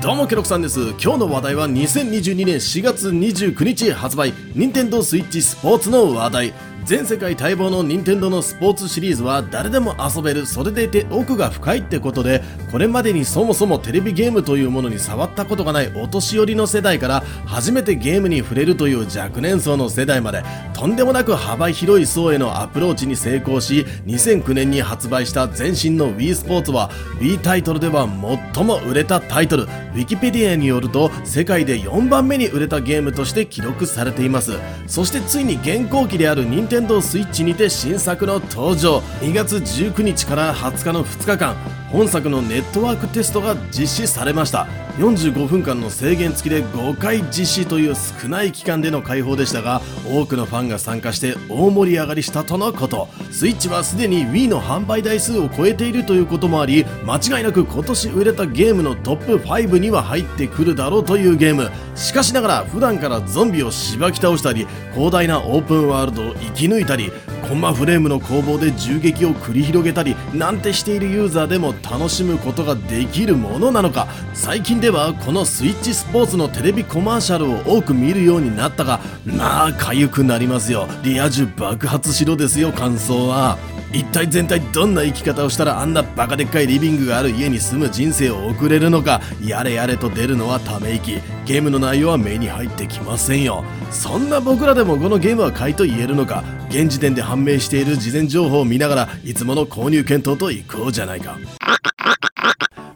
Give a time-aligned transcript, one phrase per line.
[0.00, 0.78] どうもケロクさんです。
[0.90, 4.32] 今日の話題は2022年4月29日発売。
[4.54, 6.54] Nintendo Switch スポーツの話題。
[6.84, 20.42] 全世界待望の任天堂のスポーツシリーズは誰でも遊べるそれでいて奥が深いってことでこれまでにそもそもテレビゲームというものに触ったことがないお年寄りの世代から初めてゲームに触れるという若年層の世代まで
[20.72, 26.90] とんでもなく幅広い層へのアプローチに成功し2009年に発売した前身の Wii スポーツは
[27.20, 28.08] Wii タイトルでは
[28.54, 34.52] 最も売れたタイトル Wikipedia によると世界で4番目に売れたゲームとして記録されています。
[34.86, 38.98] そしてついに現行機である任 Nintendo Switch にて新作の登場。
[39.22, 41.77] 2月19日から20日の2日間。
[41.90, 44.66] 本作のネットワークテストが実施されました。
[44.98, 53.08] 45分間の制限付きで5回実施という少ない期間での開放でしたが多くのファンが参加して大盛り上がりしたとのこと。
[53.30, 61.70] スイッチはすでに Wii の販売台数を超えているということもあり間違いなく今年売れたゲームのトップ5には入ってくるだろうというゲーム。
[61.94, 67.10] しかしながら普段からゾンビをしばき倒したり広大なオープンワールドを生き抜いたり
[67.48, 74.06] コンマフレームの攻防で銃撃を繰り広げたりなんてしているユーザーでも楽しむことができるものなのか。
[74.34, 80.86] 最近ではこのスイッチスポーツのテレビコマーシャルを多く見るようになったがまあ痒くなりますよ。
[81.02, 83.56] リア充爆発しろですよ感想は。
[83.90, 89.22] 一体全体どんな生き方をしたらあんなバカでっかいリビングがある家に住む人生を送れるのか？
[89.42, 91.20] やれやれと出るのはため息。
[91.46, 93.64] ゲームの内容は目に入ってきませんよ。
[93.90, 96.44] そんな僕らでもこのゲームは買いと言えるのか？
[96.68, 101.38] 現時点で判明している事前情報を見ながらいつもの購入検討といこうじゃないか。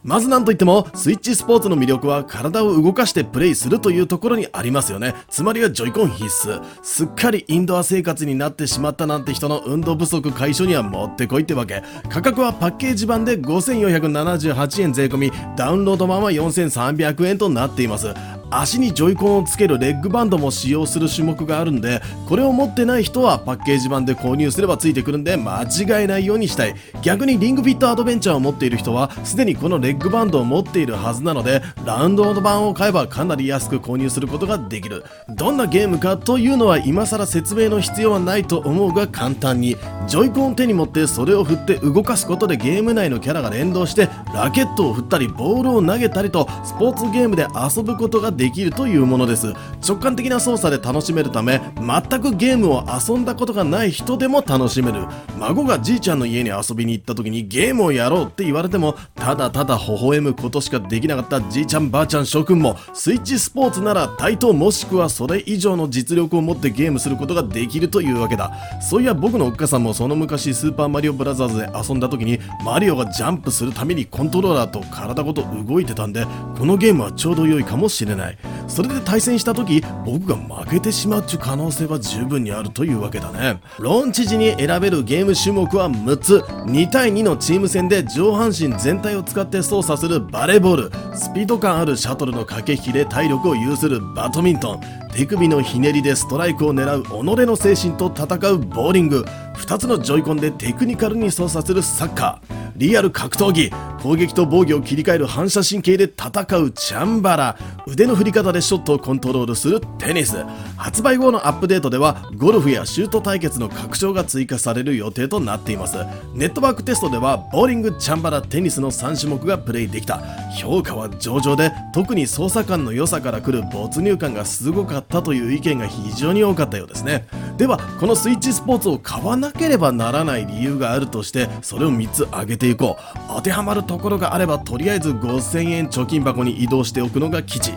[0.03, 5.15] まずなんといっても、スイッチスポーツの魅力は体を動かしてプレイするというところにありますよね。
[5.29, 6.61] つまりはジョイコン必須。
[6.81, 11.83] すっかりインドア生活になってしまったなんて人の運動不足解消にはもってこいってわけ。
[12.09, 18.13] 価格はパッケージ版で5478円税込み、ダウンロード版は4300円となっています。
[18.61, 26.75] 足にジョイコンをつけるレッグバンドも使用する種目があるんでこれを持ってない人はパッケージ版で購入すればついてくるんで間違えないようにしたい。
[27.01, 35.03] 逆にリングフィットアドベンチャーを持っている人はすでにこのレッグバンドを持っているはずなのでラウンド版を買えばかなり安く購入することができる。
[35.29, 39.75] どんなゲームかというのは今更説明の必要はないと思うが簡単に
[40.07, 48.42] ジョイコンを手に持ってそれを振って動かすことでゲーム内のキャラが連動してラケットを振ったりボールを投げたりとスポーツゲームで遊ぶことができる。
[48.43, 49.53] できるというものです。
[49.87, 55.05] 直感的な操作で楽しめるため全くゲームを遊んだことがない人でも楽しめる。
[55.39, 68.51] 孫がじいちゃんの家に遊びに行った時にゲームをやろうって言われてもただただ微笑むことしかできなかったじいちゃんばあちゃん諸君もスイッチスポーツなら対等もしくはそれ以上の実力を持ってゲームすることができるというわけだ。
[68.81, 76.25] そういや僕のおっかさんもその昔スーパーマリオブラザーズで遊んだ時にマリオがジャンプするためにコントローラーと体ごと動いてたんで
[76.57, 78.32] このゲームはちょうど良いかもしれない。
[78.67, 83.59] それで対戦した時僕が負けてしまうっちゅう可能性は十分にあるというわけだね。
[83.79, 86.37] ローンチ時に選べるゲーム種目は6つ。
[86.65, 90.91] 2対2のチーム戦で上半身全体を使って操作するバレーボール。
[91.15, 94.81] スピード感あるシャトルの駆け引きで体力を有するバドミントン。
[95.13, 97.07] 手首のひねりでストライクを狙う己
[97.45, 99.25] の精神と戦うボーリング。
[99.57, 102.71] 2つのジョイコンでテクニカルに操作するサッカー。
[102.75, 103.71] リアル格闘技。
[104.03, 107.57] 攻撃と防御を切り替える反射神経で戦うチャンバラ。
[107.87, 110.43] 腕の振り方でショットをコントロールするテニス。
[110.75, 115.95] 発売後のアップデートではゴルフやシュート対決の拡張が追加される予定となっています。
[116.33, 120.21] ネットワークテストではボーリングチャンバラテニスの3種目がプレイできた。
[120.59, 127.25] 評価は上々で特に操作感の良さからくる没入感がすごかったという意見が非常に多かったようですね。
[127.63, 133.19] ではこのスイッチスポーツを買わなければならない理由があるとしてそれを3つ挙げていこう。
[133.29, 137.71] 当てはまるところがあればとりあえず5000円貯金箱に移動しておくのが基地。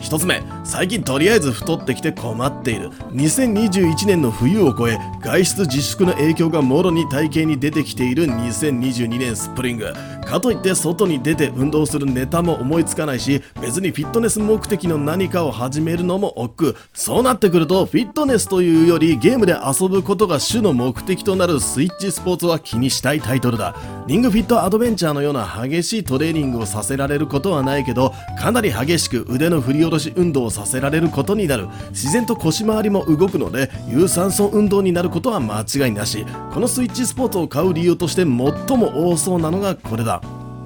[0.00, 2.90] 1つ目最近とりあえず太ってきて困っている。
[3.10, 9.92] 2021年の冬を超え外出自粛の影響がもろに体型に出てきている2022年スプリング。
[10.22, 16.78] かといって外に出て運動するネタも思いつかないし別にフィットネス目的の何かを始めるのも億劫。
[16.94, 23.76] そうなってくるとフィットネスというよりゲームで遊ぶことが主の目的となるスイッチスポーツは気にしたいタイトルだ。
[24.06, 31.68] リングフィットアドベンチャーのような激しいトレーニングをさせられることはないけどかなり激しく腕の振り下ろし運動をさせられることになる。
[31.90, 36.24] 自然と腰回りも動くので有酸素運動になることは間違いなし。
[36.52, 38.28] このスイッチスポーツを買う理由として最
[38.76, 40.11] も多そうなのがこれだ。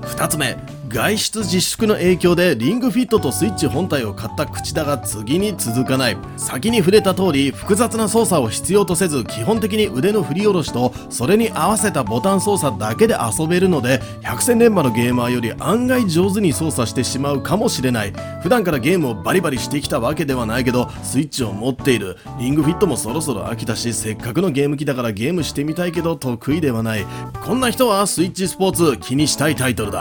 [0.06, 0.56] 2つ目
[0.88, 6.17] 外出自粛の影響でリングフィットとスイッチ本体を買った口だが次に続かない。
[6.37, 18.12] 先に触れた通り複雑な操作を必要とせず基本的に腕の振り下ろしとそれに合わせたボタン操作だけで遊べるので百戦錬磨のゲーマーより案外上手に操作してしまうかもしれない。
[18.41, 22.17] 普段からゲームをバリバリしてきたわけではないけどスイッチを持っている。
[22.38, 27.05] リングフィットもそろそろ飽きたしせっかくのゲーム機だからゲームしてみたいけど得意ではない。
[27.44, 29.95] こんな人はスイッチスポーツ気にしたいタイトルだ。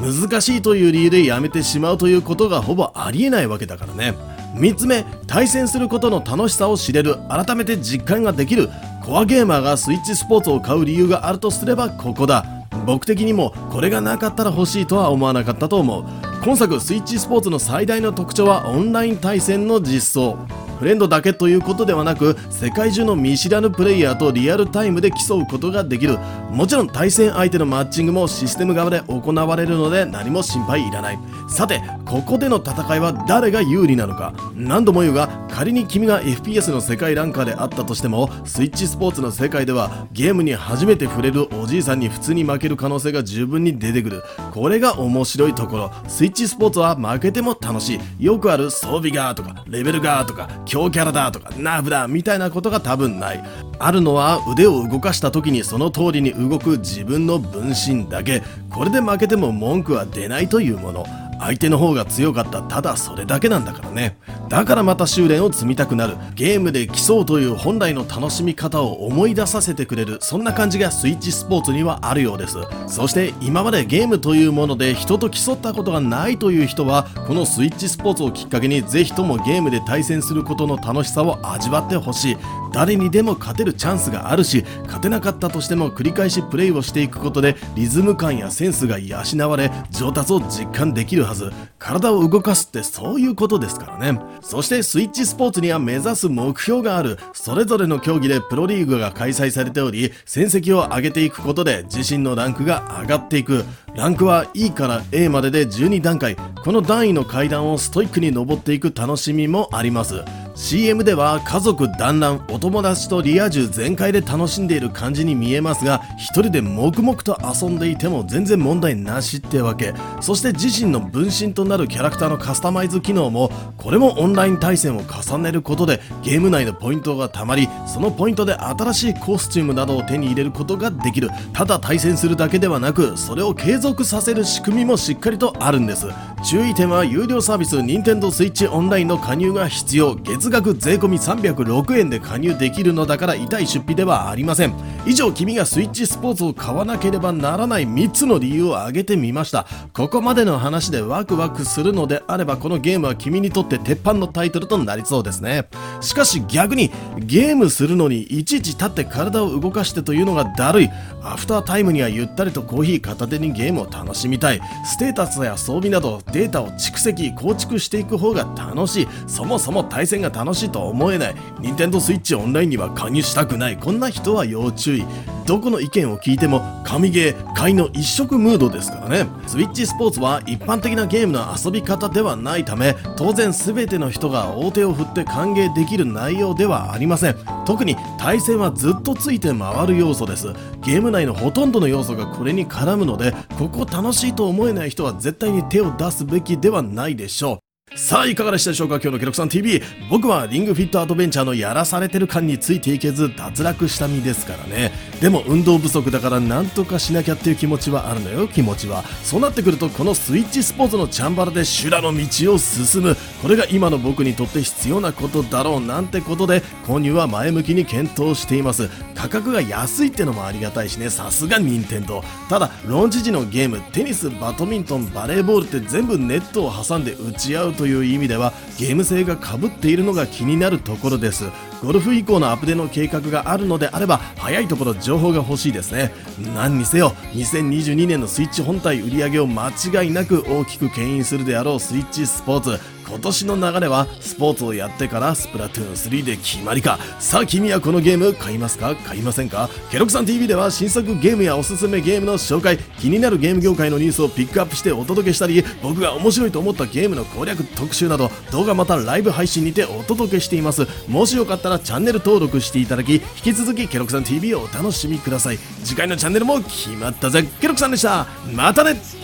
[0.00, 4.14] 難しいという理由でやめてしまうということがほぼありえないわけだからね。
[4.54, 7.16] 3つ目対戦することの楽しさを知れる。
[7.28, 8.68] 改めて実感ができる。
[9.04, 12.44] コアゲーマーがスイッチスポーツを買う理由があるとすればここだ。
[12.86, 16.04] 僕的にもこれがなかったら欲しいとは思わなかったと思う。
[16.44, 20.38] 今作スイッチスポーツの最大の特徴はオンライン対戦の実装。
[20.80, 26.16] フレンドだけということではなく世界中の見知らぬプレイヤーとリアルタイムで競うことができる。
[26.50, 31.18] もちろん対戦相手のマッチングもシステム側で行われるので何も心配いらない。
[31.50, 34.32] さてここでの戦いは誰が有利なのか。
[34.54, 44.22] 何度も言うが仮に君が FPS の世界ランカーであったとしてもスイッチスポーツの世界ではゲームに初めて触れるおじいさんに普通に負ける可能性が十分に出てくる。
[44.50, 45.92] これが面白いところ。
[46.08, 48.24] スイッチスポーツは負けても楽しい。
[48.24, 53.42] よくある装備がとかレベルがとか強キャラだとかナーブだみたいなことが多分ない。
[53.80, 58.40] あるのは腕を動かした時にその通りに動く自分の分身だけ。
[58.70, 61.04] これで負けても文句は出ないというもの。
[61.40, 64.18] 相手の方が強かったただそれだけなんだからね。
[64.48, 66.16] だからまた修練を積みたくなる。
[66.34, 70.18] ゲームで競うという本来の楽しみ方を思い出させてくれる。
[70.20, 72.56] そんな感じがスイッチスポーツにはあるようです。
[72.86, 82.36] そして今までゲームというもので人と競ったことがないという人はこのスイッチスポーツをきっかけにぜひともゲームで対戦することの楽しさを味わってほしい。
[82.72, 91.29] 誰にでも勝てるチャンスがあるし勝てなかったとしても繰り返しプレイをしていくことでリズム感やセンスが養われ上達を実感できる。
[91.30, 94.20] はず体を動かすってそういうことですからね。
[94.42, 97.18] そしてスイッチスポーツには目指す目標がある。
[97.32, 103.64] それぞれの競技でプロリーグが開催されており戦績を上げていくことで自身のランクが上がっていく。
[103.94, 106.36] ランクは E から A までで12段階。
[106.36, 110.24] この段位の階段をストイックに登っていく楽しみもあります。
[110.62, 119.94] CM では家族団らんお友達とリア充全開で楽しんでいる感じに見えますが一人で黙々と遊んでいても全然問題なしってわけ。
[120.20, 131.30] そして自身の分身となるキャラクターのカスタマイズ機能もこれもオンライン対戦を重ねることでゲーム内のポイントがたまりそのポイントで新しいコスチュームなどを手に入れることができる。
[131.54, 136.06] ただ対戦するだけではなくそれを継続させる仕組みもしっかりとあるんです。
[136.44, 140.14] 注意点は有料サービス Nintendo Switch オンラインの加入が必要。
[140.16, 144.74] 月額税込306円で加入できるのだから痛い出費ではありません。
[145.06, 149.66] 以上君がスイッチスポーツを買わなければならない3つの理由を挙げてみました。
[149.92, 155.68] ここまでの話でワクワクするのであればこのゲームは君にとって鉄板のタイトルとなりそうですね。
[156.00, 160.90] しかし逆にゲームするのにいちいち立って体を動かしてというのがだるい。
[161.22, 164.60] アフタータイムにはゆったりとコーヒー片手にゲームを楽しみたい。
[164.84, 169.08] ステータスや装備などデータを蓄積構築していく方が楽しい。
[169.26, 171.34] そもそも対戦が楽楽しいと思えない。
[171.60, 173.76] 任天堂 Switch オンラインには加入したくない。
[173.76, 175.04] こんな人は要注意。
[175.44, 179.26] どこの意見を聞いても神ゲー買いの一色ムードですからね。
[179.46, 187.36] スイッチスポーツは一般的なゲームの遊び方ではないため当然全ての人が大手を振って歓迎できる内容ではありません。
[187.66, 190.54] 特に対戦はずっとついて回る要素です。
[190.82, 197.69] ゲーム内のほとんどの要素がこれに絡むのでここ楽しいと思えない人は絶対に手を出すべきではないでしょう。
[197.96, 198.94] さあいかがでしたでしょうか？
[198.96, 204.92] 今日のケロクさん TV 僕はリングフィットアドベンチャーのやらされてる感についていけず脱落した身ですからね。
[205.20, 208.48] でも運動不足だからなんとかしなきゃっていう気持ちはあるのよ。
[208.48, 213.16] 気持ちはそうなってくるとこのスイッチスポーツのチャンバラで修羅の道を進む。
[213.42, 218.88] これが今の僕にとって必要なことだろうなんてことで購入は前向きに検討しています。
[219.14, 221.10] 価格が安いってのもありがたいしね。
[221.10, 222.24] さすが任天堂。
[222.48, 231.44] ただローンチ時のゲームテニスバドミントンバレーボールって全部ネットを挟んで打ち合うという意味ではゲーム性がかぶっているのが気になるところです。
[231.82, 236.12] ゴルフ以降のアップデの計画があるのであれば早いところ情報が欲しいですね。
[236.54, 242.99] 何にせよ2022年のスイッチ本体売り上げを間違いなく大きく牽引するであろうスイッチスポーツ。
[243.10, 246.98] 今年の流れはスポーツをやってからスプラトゥーン3で決まりか。
[247.18, 248.94] さあ君はこのゲーム買いますか？
[248.94, 249.68] 買いませんか？
[249.90, 252.78] ケロクさん TV では新作ゲームやおすすめゲームの紹介。
[253.00, 260.86] 気になるゲーム業界のニュースをピックアップしてお届けしたり僕が面白いと思ったゲームの攻略特集など動画またライブ配信にてお届けしています。
[261.08, 265.58] もしよかったらチャンネル登録していただき引き続きケロクさん TV をお楽しみください。
[265.84, 267.42] 次回のチャンネルも決まったぜ。
[267.60, 268.26] ケロクさんでした。
[268.54, 269.19] またね。